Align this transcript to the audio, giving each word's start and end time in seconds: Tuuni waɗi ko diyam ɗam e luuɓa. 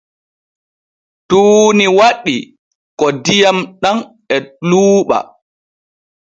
Tuuni 1.27 1.85
waɗi 1.97 2.35
ko 2.99 3.05
diyam 3.25 3.57
ɗam 3.81 3.97
e 4.35 4.37
luuɓa. 4.69 5.17